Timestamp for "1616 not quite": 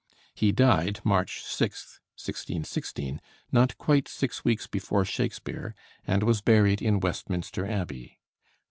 2.17-4.07